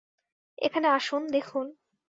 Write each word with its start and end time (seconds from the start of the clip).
এখানে 0.57 0.87
আসুন, 0.87 1.21
দেখুন। 1.27 1.65